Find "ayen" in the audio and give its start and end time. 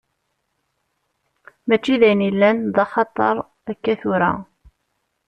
2.07-2.25